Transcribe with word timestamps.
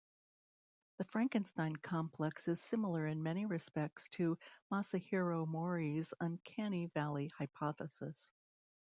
The 0.97 1.03
"Frankenstein 1.03 1.75
Complex" 1.75 2.47
is 2.47 2.59
similar 2.59 3.05
in 3.05 3.21
many 3.21 3.45
respects 3.45 4.07
to 4.13 4.35
Masahiro 4.71 5.47
Mori's 5.47 6.11
uncanny 6.19 6.87
valley 6.87 7.27
hypothesis. 7.37 8.33